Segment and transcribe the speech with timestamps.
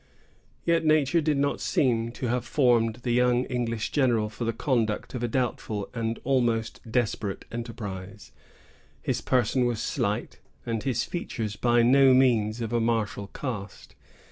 [0.65, 5.13] Yet nature did not seem to have formed the young English general for the conduct
[5.13, 8.31] of a doubtful and almost desperate enterprise.
[9.03, 13.93] His person was slight, and his features by no means of a martial cast.